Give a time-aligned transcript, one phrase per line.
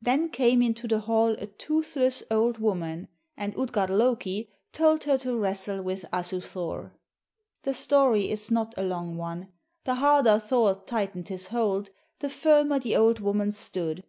[0.00, 5.36] Then came into the hall a toothless old woman, and Utgard Loki told her to
[5.36, 6.94] wrestle with Asu Thor.
[7.60, 9.48] The story is not a long one.
[9.84, 14.04] The harder Thor tightened his hold, the firmer the old woman stood.